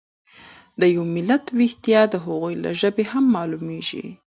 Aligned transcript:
د 0.79 0.81
یو 0.95 1.03
ملت 1.15 1.45
ويښتیا 1.57 2.01
د 2.09 2.15
هغوی 2.25 2.53
له 2.63 2.71
ژبې 2.81 3.03
هم 3.11 3.25
مالومیږي. 3.35 4.05